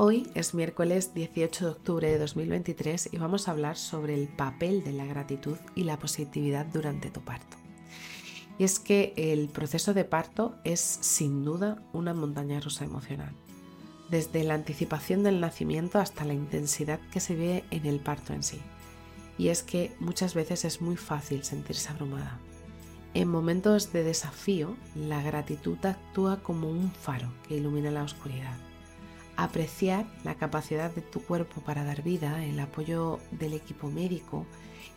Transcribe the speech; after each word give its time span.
Hoy 0.00 0.30
es 0.36 0.54
miércoles 0.54 1.12
18 1.12 1.64
de 1.64 1.70
octubre 1.72 2.08
de 2.08 2.18
2023 2.20 3.08
y 3.10 3.18
vamos 3.18 3.48
a 3.48 3.50
hablar 3.50 3.76
sobre 3.76 4.14
el 4.14 4.28
papel 4.28 4.84
de 4.84 4.92
la 4.92 5.04
gratitud 5.04 5.56
y 5.74 5.82
la 5.82 5.98
positividad 5.98 6.66
durante 6.66 7.10
tu 7.10 7.20
parto. 7.22 7.56
Y 8.60 8.62
es 8.62 8.78
que 8.78 9.12
el 9.16 9.48
proceso 9.48 9.94
de 9.94 10.04
parto 10.04 10.54
es 10.62 10.78
sin 10.78 11.44
duda 11.44 11.82
una 11.92 12.14
montaña 12.14 12.60
rusa 12.60 12.84
emocional, 12.84 13.32
desde 14.08 14.44
la 14.44 14.54
anticipación 14.54 15.24
del 15.24 15.40
nacimiento 15.40 15.98
hasta 15.98 16.24
la 16.24 16.34
intensidad 16.34 17.00
que 17.10 17.18
se 17.18 17.34
ve 17.34 17.64
en 17.72 17.84
el 17.84 17.98
parto 17.98 18.32
en 18.32 18.44
sí. 18.44 18.60
Y 19.36 19.48
es 19.48 19.64
que 19.64 19.90
muchas 19.98 20.32
veces 20.32 20.64
es 20.64 20.80
muy 20.80 20.96
fácil 20.96 21.42
sentirse 21.42 21.88
abrumada. 21.88 22.38
En 23.14 23.26
momentos 23.26 23.92
de 23.92 24.04
desafío, 24.04 24.76
la 24.94 25.24
gratitud 25.24 25.84
actúa 25.84 26.36
como 26.40 26.70
un 26.70 26.92
faro 26.92 27.32
que 27.48 27.56
ilumina 27.56 27.90
la 27.90 28.04
oscuridad 28.04 28.67
apreciar 29.38 30.04
la 30.24 30.34
capacidad 30.34 30.92
de 30.92 31.00
tu 31.00 31.22
cuerpo 31.22 31.60
para 31.60 31.84
dar 31.84 32.02
vida, 32.02 32.44
el 32.44 32.58
apoyo 32.58 33.20
del 33.30 33.52
equipo 33.54 33.88
médico 33.88 34.44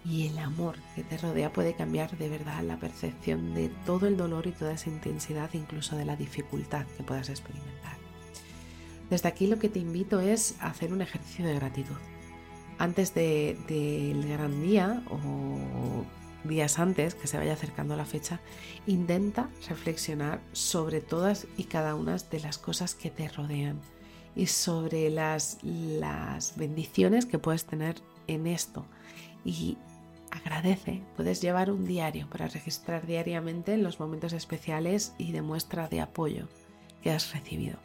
y 0.03 0.27
el 0.27 0.39
amor 0.39 0.77
que 0.95 1.03
te 1.03 1.19
rodea 1.19 1.53
puede 1.53 1.75
cambiar 1.75 2.17
de 2.17 2.27
verdad 2.27 2.63
la 2.63 2.79
percepción 2.79 3.53
de 3.53 3.69
todo 3.85 4.07
el 4.07 4.17
dolor 4.17 4.47
y 4.47 4.51
toda 4.51 4.73
esa 4.73 4.89
intensidad, 4.89 5.51
incluso 5.53 5.95
de 5.95 6.05
la 6.05 6.15
dificultad 6.15 6.87
que 6.97 7.03
puedas 7.03 7.29
experimentar. 7.29 7.97
Desde 9.11 9.29
aquí 9.29 9.45
lo 9.45 9.59
que 9.59 9.69
te 9.69 9.77
invito 9.77 10.19
es 10.19 10.55
a 10.59 10.71
hacer 10.71 10.91
un 10.91 11.03
ejercicio 11.03 11.45
de 11.45 11.53
gratitud. 11.53 11.97
Antes 12.79 13.13
del 13.13 14.27
gran 14.27 14.59
día 14.63 15.03
o 15.11 16.03
días 16.49 16.79
antes 16.79 17.13
que 17.13 17.27
se 17.27 17.37
vaya 17.37 17.53
acercando 17.53 17.95
la 17.95 18.05
fecha, 18.05 18.39
intenta 18.87 19.51
reflexionar 19.69 20.41
sobre 20.51 20.99
todas 20.99 21.45
y 21.57 21.65
cada 21.65 21.93
una 21.93 22.17
de 22.17 22.39
las 22.39 22.57
cosas 22.57 22.95
que 22.95 23.11
te 23.11 23.27
rodean 23.27 23.79
y 24.35 24.47
sobre 24.47 25.09
las, 25.09 25.57
las 25.63 26.55
bendiciones 26.57 27.25
que 27.25 27.39
puedes 27.39 27.65
tener 27.65 27.95
en 28.27 28.47
esto. 28.47 28.85
Y 29.43 29.77
agradece, 30.31 31.01
puedes 31.15 31.41
llevar 31.41 31.71
un 31.71 31.85
diario 31.85 32.29
para 32.29 32.47
registrar 32.47 33.05
diariamente 33.05 33.77
los 33.77 33.99
momentos 33.99 34.33
especiales 34.33 35.13
y 35.17 35.31
de 35.31 35.41
muestra 35.41 35.87
de 35.87 36.01
apoyo 36.01 36.47
que 37.01 37.11
has 37.11 37.33
recibido. 37.33 37.77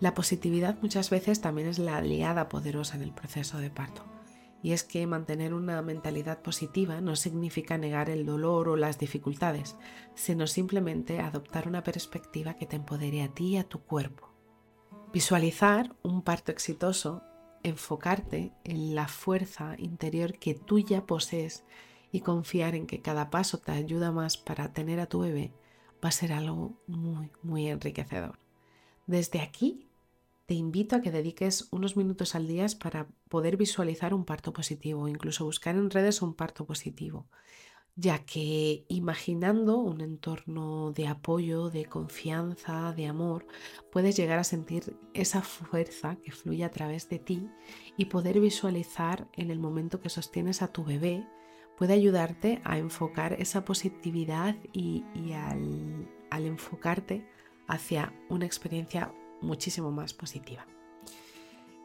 La 0.00 0.14
positividad 0.14 0.76
muchas 0.82 1.10
veces 1.10 1.40
también 1.40 1.68
es 1.68 1.78
la 1.78 1.96
aliada 1.96 2.48
poderosa 2.48 2.96
en 2.96 3.02
el 3.02 3.12
proceso 3.12 3.58
de 3.58 3.70
parto. 3.70 4.02
Y 4.62 4.72
es 4.72 4.84
que 4.84 5.06
mantener 5.06 5.54
una 5.54 5.80
mentalidad 5.80 6.42
positiva 6.42 7.00
no 7.00 7.14
significa 7.14 7.78
negar 7.78 8.10
el 8.10 8.26
dolor 8.26 8.68
o 8.68 8.76
las 8.76 8.98
dificultades, 8.98 9.76
sino 10.14 10.46
simplemente 10.46 11.20
adoptar 11.20 11.68
una 11.68 11.82
perspectiva 11.82 12.54
que 12.54 12.66
te 12.66 12.76
empodere 12.76 13.22
a 13.22 13.28
ti 13.28 13.48
y 13.48 13.56
a 13.58 13.64
tu 13.64 13.80
cuerpo 13.80 14.25
Visualizar 15.16 15.96
un 16.02 16.20
parto 16.20 16.52
exitoso, 16.52 17.22
enfocarte 17.62 18.52
en 18.64 18.94
la 18.94 19.08
fuerza 19.08 19.74
interior 19.78 20.38
que 20.38 20.52
tú 20.52 20.78
ya 20.78 21.06
posees 21.06 21.64
y 22.12 22.20
confiar 22.20 22.74
en 22.74 22.86
que 22.86 23.00
cada 23.00 23.30
paso 23.30 23.56
te 23.56 23.72
ayuda 23.72 24.12
más 24.12 24.36
para 24.36 24.74
tener 24.74 25.00
a 25.00 25.06
tu 25.06 25.20
bebé 25.20 25.54
va 26.04 26.10
a 26.10 26.12
ser 26.12 26.34
algo 26.34 26.78
muy, 26.86 27.30
muy 27.42 27.66
enriquecedor. 27.66 28.38
Desde 29.06 29.40
aquí 29.40 29.88
te 30.44 30.52
invito 30.52 30.96
a 30.96 31.00
que 31.00 31.10
dediques 31.10 31.68
unos 31.70 31.96
minutos 31.96 32.34
al 32.34 32.46
día 32.46 32.66
para 32.78 33.08
poder 33.30 33.56
visualizar 33.56 34.12
un 34.12 34.26
parto 34.26 34.52
positivo, 34.52 35.08
incluso 35.08 35.46
buscar 35.46 35.76
en 35.76 35.88
redes 35.88 36.20
un 36.20 36.34
parto 36.34 36.66
positivo 36.66 37.26
ya 37.96 38.18
que 38.18 38.84
imaginando 38.88 39.78
un 39.78 40.02
entorno 40.02 40.92
de 40.92 41.08
apoyo, 41.08 41.70
de 41.70 41.86
confianza, 41.86 42.92
de 42.92 43.06
amor, 43.06 43.46
puedes 43.90 44.16
llegar 44.16 44.38
a 44.38 44.44
sentir 44.44 44.96
esa 45.14 45.40
fuerza 45.40 46.16
que 46.22 46.30
fluye 46.30 46.62
a 46.64 46.70
través 46.70 47.08
de 47.08 47.18
ti 47.18 47.48
y 47.96 48.04
poder 48.04 48.38
visualizar 48.38 49.28
en 49.32 49.50
el 49.50 49.58
momento 49.58 50.00
que 50.00 50.10
sostienes 50.10 50.60
a 50.60 50.68
tu 50.68 50.84
bebé 50.84 51.26
puede 51.78 51.94
ayudarte 51.94 52.60
a 52.64 52.78
enfocar 52.78 53.32
esa 53.34 53.64
positividad 53.64 54.56
y, 54.72 55.04
al, 55.32 56.46
enfocarte 56.46 57.26
hacia 57.66 58.12
una 58.28 58.44
experiencia 58.44 59.12
muchísimo 59.40 59.90
más 59.90 60.12
positiva. 60.12 60.66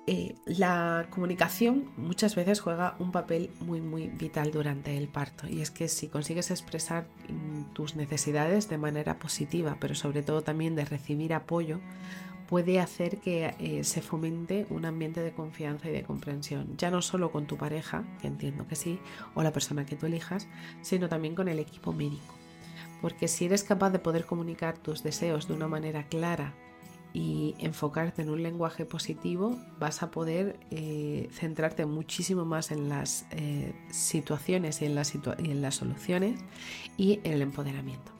Eh, 0.08 0.34
la 0.46 1.06
comunicación 1.12 1.92
muchas 1.96 2.36
veces 2.36 2.60
juega 2.60 2.96
un 2.98 3.12
papel 3.12 3.52
muy 3.60 3.82
muy 3.82 4.08
vital 4.08 4.52
durante 4.52 4.98
el 4.98 5.08
parto. 5.08 5.48
Y 5.48 5.62
es 5.62 5.70
que 5.70 5.88
si 5.88 6.08
consigues 6.08 6.50
expresar 6.50 7.08
mm, 7.30 7.74
tus 7.74 7.96
necesidades 7.96 8.68
de 8.68 8.80
manera 8.80 9.20
positiva 9.20 9.78
pero 9.80 9.94
sobre 9.94 10.24
todo 10.24 10.42
también 10.42 10.76
de 10.76 10.86
recibir 10.86 11.34
apoyo 11.36 11.80
puede 12.48 12.80
hacer 12.80 13.20
que 13.20 13.56
eh, 13.60 13.84
se 13.84 14.02
fomente 14.02 14.66
un 14.72 14.86
ambiente 14.86 15.22
de 15.22 15.32
confianza 15.34 15.88
y 15.88 15.94
de 15.94 16.04
comprensión. 16.04 16.76
Ya 16.78 16.90
no 16.90 17.02
solo 17.02 17.32
con 17.32 17.46
tu 17.46 17.56
pareja 17.58 18.04
que 18.22 18.28
entiendo 18.28 18.68
que 18.68 18.76
sí 18.76 19.00
o 19.36 19.44
la 19.44 19.54
persona 19.54 19.86
que 19.86 19.96
tú 19.96 20.08
elijas 20.08 20.48
sino 20.82 21.10
también 21.10 21.36
con 21.36 21.48
el 21.48 21.60
equipo 21.60 21.94
médico. 21.94 22.34
Porque 23.02 23.28
si 23.28 23.46
eres 23.46 23.64
capaz 23.64 23.92
de 23.92 24.00
poder 24.00 24.26
comunicar 24.26 24.80
tus 24.80 25.04
deseos 25.04 25.48
de 25.48 25.54
una 25.54 25.68
manera 25.68 26.08
clara 26.08 26.56
y 27.14 27.56
enfocarte 27.60 28.22
en 28.22 28.30
un 28.30 28.42
lenguaje 28.42 28.86
positivo, 28.86 29.58
vas 29.80 30.02
a 30.04 30.12
poder 30.12 30.58
eh, 30.72 31.30
centrarte 31.32 31.86
muchísimo 31.86 32.46
más 32.46 32.72
en 32.72 32.90
las 32.90 33.26
eh, 33.32 33.74
situaciones 33.92 34.82
y 34.82 34.86
en, 34.86 34.96
las 34.96 35.14
en 35.16 35.62
las 35.62 35.76
soluciones 35.76 36.40
y 36.98 37.20
en 37.24 37.34
el 37.34 37.42
empoderamiento. 37.42 38.12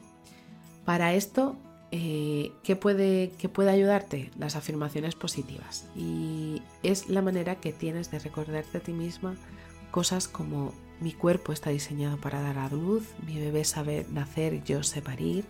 Para 0.84 1.14
esto, 1.14 1.56
eh, 1.90 2.52
¿qué, 2.62 2.74
puede, 2.74 3.32
¿qué 3.38 3.48
puede 3.48 3.70
ayudarte? 3.70 4.30
Las 4.38 4.56
afirmaciones 4.56 5.14
positivas. 5.14 5.86
Y 5.94 6.62
es 6.82 7.08
la 7.08 7.22
manera 7.22 7.56
que 7.56 7.72
tienes 7.72 8.10
de 8.10 8.18
recordarte 8.18 8.78
a 8.78 8.80
ti 8.80 8.92
misma 8.92 9.36
cosas 9.90 10.26
como 10.26 10.72
mi 11.00 11.12
cuerpo 11.12 11.52
está 11.52 11.70
diseñado 11.70 12.16
para 12.16 12.40
dar 12.40 12.58
a 12.58 12.68
luz, 12.70 13.04
mi 13.26 13.38
bebé 13.38 13.64
sabe 13.64 14.06
nacer, 14.10 14.64
yo 14.64 14.82
sé 14.82 15.02
parir, 15.02 15.44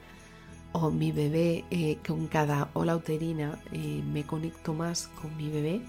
o 0.72 0.90
mi 0.90 1.12
bebé, 1.12 1.64
eh, 1.70 1.98
con 2.06 2.26
cada 2.26 2.70
ola 2.72 2.96
uterina 2.96 3.60
eh, 3.72 4.02
me 4.04 4.24
conecto 4.24 4.72
más 4.72 5.08
con 5.20 5.36
mi 5.36 5.50
bebé, 5.50 5.80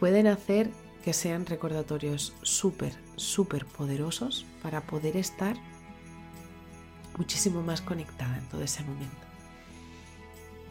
pueden 0.00 0.26
hacer 0.26 0.70
que 1.04 1.12
sean 1.12 1.46
recordatorios 1.46 2.32
súper, 2.42 2.94
súper 3.16 3.66
poderosos 3.66 4.46
para 4.62 4.82
poder 4.82 5.16
estar 5.16 5.56
muchísimo 7.18 7.62
más 7.62 7.80
conectada 7.80 8.38
en 8.38 8.48
todo 8.48 8.62
ese 8.62 8.82
momento. 8.82 9.26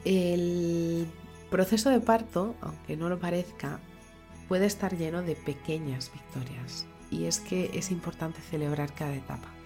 El 0.04 1.08
proceso 1.50 1.90
de 1.90 2.00
parto, 2.00 2.56
aunque 2.62 2.98
no 2.98 3.10
lo 3.10 3.20
parezca, 3.20 3.80
puede 4.48 4.66
estar 4.66 4.98
lleno 4.98 5.22
de 5.22 5.36
pequeñas 5.36 6.12
victorias 6.12 6.88
y 7.12 7.26
es 7.26 7.40
que 7.40 7.72
es 7.78 7.92
importante 7.92 8.42
celebrar 8.42 8.94
cada 8.94 9.16
etapa 9.16 9.61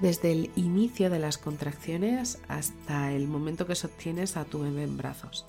desde 0.00 0.32
el 0.32 0.50
inicio 0.56 1.10
de 1.10 1.18
las 1.18 1.38
contracciones 1.38 2.38
hasta 2.48 3.12
el 3.12 3.28
momento 3.28 3.66
que 3.66 3.74
sostienes 3.74 4.36
a 4.36 4.44
tu 4.44 4.60
bebé 4.60 4.82
en 4.82 4.96
brazos. 4.96 5.46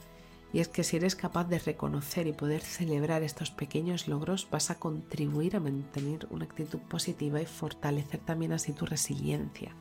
Y 0.53 0.59
es 0.59 0.69
que 0.69 0.83
si 0.83 0.95
eres 0.95 1.15
capaz 1.15 1.45
de 1.45 1.59
reconocer 1.59 2.27
y 2.27 2.33
poder 2.33 2.61
celebrar 2.61 3.21
estos 3.23 3.51
pequeños 3.51 4.07
logros, 4.07 4.47
vas 4.49 4.69
a 4.71 4.79
contribuir 4.79 5.55
a 5.55 5.59
mantener 5.59 6.27
una 6.29 6.45
actitud 6.45 6.79
positiva 6.79 7.41
y 7.41 7.45
fortalecer 7.45 8.21
también 8.21 8.53
así 8.53 8.71
tu 8.71 8.85
resiliencia. 8.85 9.75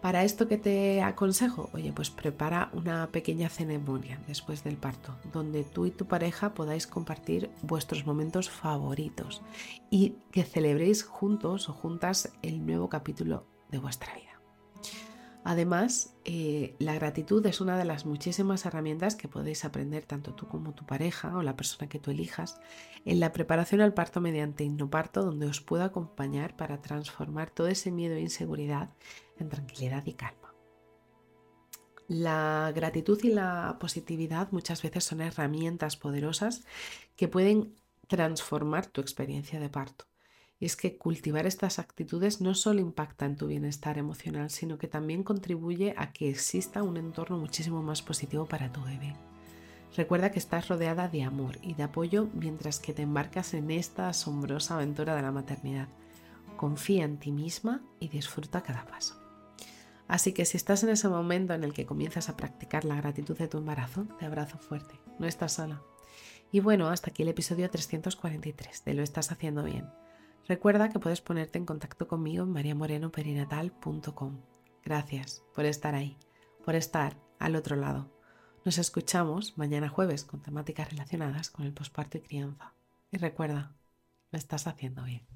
Para 0.00 0.22
esto 0.22 0.46
que 0.46 0.58
te 0.58 1.02
aconsejo, 1.02 1.70
oye, 1.72 1.92
pues 1.92 2.10
prepara 2.10 2.70
una 2.72 3.08
pequeña 3.08 3.48
ceremonia 3.48 4.20
después 4.28 4.62
del 4.62 4.76
parto, 4.76 5.16
donde 5.32 5.64
tú 5.64 5.86
y 5.86 5.90
tu 5.90 6.06
pareja 6.06 6.54
podáis 6.54 6.86
compartir 6.86 7.50
vuestros 7.62 8.06
momentos 8.06 8.48
favoritos 8.48 9.42
y 9.90 10.14
que 10.30 10.44
celebréis 10.44 11.02
juntos 11.02 11.68
o 11.68 11.72
juntas 11.72 12.32
el 12.42 12.64
nuevo 12.64 12.88
capítulo 12.88 13.44
de 13.70 13.78
vuestra 13.78 14.14
vida. 14.14 14.27
Además, 15.48 16.14
eh, 16.26 16.76
la 16.78 16.92
gratitud 16.92 17.44
es 17.46 17.62
una 17.62 17.78
de 17.78 17.86
las 17.86 18.04
muchísimas 18.04 18.66
herramientas 18.66 19.16
que 19.16 19.28
podéis 19.28 19.64
aprender 19.64 20.04
tanto 20.04 20.34
tú 20.34 20.46
como 20.46 20.74
tu 20.74 20.84
pareja 20.84 21.34
o 21.34 21.42
la 21.42 21.56
persona 21.56 21.88
que 21.88 21.98
tú 21.98 22.10
elijas 22.10 22.60
en 23.06 23.18
la 23.18 23.32
preparación 23.32 23.80
al 23.80 23.94
parto 23.94 24.20
mediante 24.20 24.64
Innoparto, 24.64 25.22
donde 25.22 25.46
os 25.46 25.62
puedo 25.62 25.84
acompañar 25.84 26.54
para 26.54 26.82
transformar 26.82 27.48
todo 27.48 27.68
ese 27.68 27.90
miedo 27.90 28.16
e 28.16 28.20
inseguridad 28.20 28.90
en 29.38 29.48
tranquilidad 29.48 30.04
y 30.04 30.12
calma. 30.12 30.52
La 32.08 32.70
gratitud 32.74 33.18
y 33.24 33.32
la 33.32 33.78
positividad 33.80 34.48
muchas 34.50 34.82
veces 34.82 35.04
son 35.04 35.22
herramientas 35.22 35.96
poderosas 35.96 36.66
que 37.16 37.26
pueden 37.26 37.74
transformar 38.06 38.84
tu 38.88 39.00
experiencia 39.00 39.58
de 39.60 39.70
parto. 39.70 40.07
Y 40.60 40.66
es 40.66 40.76
que 40.76 40.96
cultivar 40.96 41.46
estas 41.46 41.78
actitudes 41.78 42.40
no 42.40 42.54
solo 42.54 42.80
impacta 42.80 43.26
en 43.26 43.36
tu 43.36 43.46
bienestar 43.46 43.96
emocional, 43.96 44.50
sino 44.50 44.76
que 44.76 44.88
también 44.88 45.22
contribuye 45.22 45.94
a 45.96 46.12
que 46.12 46.28
exista 46.28 46.82
un 46.82 46.96
entorno 46.96 47.38
muchísimo 47.38 47.82
más 47.82 48.02
positivo 48.02 48.46
para 48.46 48.72
tu 48.72 48.82
bebé. 48.82 49.14
Recuerda 49.96 50.30
que 50.30 50.38
estás 50.38 50.68
rodeada 50.68 51.08
de 51.08 51.22
amor 51.22 51.58
y 51.62 51.74
de 51.74 51.84
apoyo 51.84 52.28
mientras 52.34 52.80
que 52.80 52.92
te 52.92 53.02
embarcas 53.02 53.54
en 53.54 53.70
esta 53.70 54.08
asombrosa 54.08 54.74
aventura 54.74 55.14
de 55.14 55.22
la 55.22 55.32
maternidad. 55.32 55.88
Confía 56.56 57.04
en 57.04 57.18
ti 57.18 57.32
misma 57.32 57.82
y 58.00 58.08
disfruta 58.08 58.62
cada 58.62 58.84
paso. 58.84 59.14
Así 60.08 60.32
que 60.32 60.44
si 60.44 60.56
estás 60.56 60.82
en 60.82 60.88
ese 60.88 61.08
momento 61.08 61.52
en 61.52 61.64
el 61.64 61.72
que 61.72 61.86
comienzas 61.86 62.28
a 62.28 62.36
practicar 62.36 62.84
la 62.84 62.96
gratitud 62.96 63.36
de 63.36 63.46
tu 63.46 63.58
embarazo, 63.58 64.06
te 64.18 64.26
abrazo 64.26 64.58
fuerte. 64.58 64.98
No 65.18 65.26
estás 65.26 65.52
sola. 65.52 65.82
Y 66.50 66.60
bueno, 66.60 66.88
hasta 66.88 67.10
aquí 67.10 67.22
el 67.22 67.28
episodio 67.28 67.68
343 67.68 68.84
de 68.84 68.94
Lo 68.94 69.02
estás 69.02 69.30
haciendo 69.30 69.62
bien. 69.62 69.86
Recuerda 70.46 70.88
que 70.88 70.98
puedes 70.98 71.20
ponerte 71.20 71.58
en 71.58 71.66
contacto 71.66 72.08
conmigo 72.08 72.44
en 72.44 72.52
mariamorenoperinatal.com. 72.52 74.40
Gracias 74.82 75.44
por 75.54 75.66
estar 75.66 75.94
ahí, 75.94 76.16
por 76.64 76.74
estar 76.74 77.18
al 77.38 77.56
otro 77.56 77.76
lado. 77.76 78.10
Nos 78.64 78.78
escuchamos 78.78 79.58
mañana 79.58 79.88
jueves 79.88 80.24
con 80.24 80.40
temáticas 80.40 80.90
relacionadas 80.90 81.50
con 81.50 81.66
el 81.66 81.74
posparto 81.74 82.18
y 82.18 82.22
crianza. 82.22 82.74
Y 83.10 83.18
recuerda, 83.18 83.74
lo 84.30 84.38
estás 84.38 84.66
haciendo 84.66 85.04
bien. 85.04 85.27